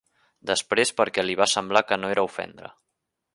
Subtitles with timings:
[0.51, 2.73] Després perquè li va semblar que no era ofendre